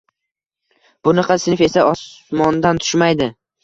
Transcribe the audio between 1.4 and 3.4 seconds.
sinf esa osmondan tushmaydi.